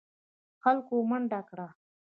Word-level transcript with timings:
خلکو 0.63 0.95
منډه 1.09 1.41
کړه. 1.49 1.67